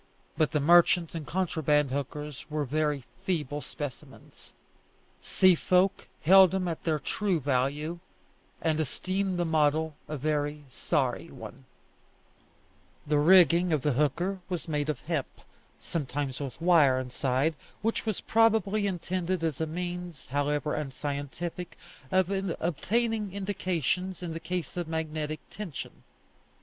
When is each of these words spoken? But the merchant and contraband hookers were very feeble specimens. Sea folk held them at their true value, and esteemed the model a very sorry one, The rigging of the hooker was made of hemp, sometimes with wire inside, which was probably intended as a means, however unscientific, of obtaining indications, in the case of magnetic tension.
But 0.35 0.49
the 0.51 0.59
merchant 0.59 1.13
and 1.13 1.27
contraband 1.27 1.91
hookers 1.91 2.49
were 2.49 2.65
very 2.65 3.03
feeble 3.23 3.61
specimens. 3.61 4.51
Sea 5.21 5.53
folk 5.53 6.07
held 6.23 6.49
them 6.49 6.67
at 6.67 6.85
their 6.85 6.97
true 6.97 7.39
value, 7.39 7.99
and 8.63 8.79
esteemed 8.79 9.37
the 9.37 9.45
model 9.45 9.95
a 10.07 10.17
very 10.17 10.63
sorry 10.71 11.29
one, 11.29 11.65
The 13.05 13.19
rigging 13.19 13.71
of 13.71 13.83
the 13.83 13.91
hooker 13.93 14.39
was 14.49 14.67
made 14.67 14.89
of 14.89 15.01
hemp, 15.01 15.41
sometimes 15.79 16.39
with 16.39 16.59
wire 16.59 16.97
inside, 16.99 17.53
which 17.83 18.03
was 18.03 18.21
probably 18.21 18.87
intended 18.87 19.43
as 19.43 19.61
a 19.61 19.67
means, 19.67 20.25
however 20.25 20.73
unscientific, 20.73 21.77
of 22.11 22.31
obtaining 22.59 23.33
indications, 23.33 24.23
in 24.23 24.33
the 24.33 24.39
case 24.39 24.75
of 24.77 24.87
magnetic 24.87 25.41
tension. 25.51 26.01